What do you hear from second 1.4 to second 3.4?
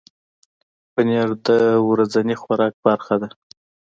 د ورځني خوراک برخه ده.